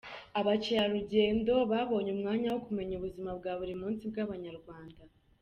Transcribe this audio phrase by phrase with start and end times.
[0.39, 5.01] Abakerarugendo babonye umwanya wo kumenya ubuzima bwa buri munsi bw’Abanyarwanda.